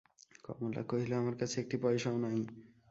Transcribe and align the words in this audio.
কমলা 0.45 0.81
কহিল, 0.89 1.11
আমার 1.21 1.35
কাছে 1.41 1.55
একটি 1.59 1.75
পয়সাও 1.83 2.17
নাই। 2.23 2.37